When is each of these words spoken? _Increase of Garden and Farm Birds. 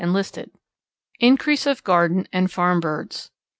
_Increase 1.21 1.69
of 1.69 1.83
Garden 1.83 2.27
and 2.33 2.51
Farm 2.51 2.79
Birds. 2.79 3.29